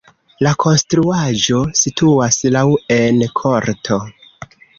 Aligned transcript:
La 0.45 0.51
konstruaĵo 0.61 1.59
situas 1.81 2.41
laŭ 2.57 2.65
en 2.97 3.21
korto. 3.43 4.01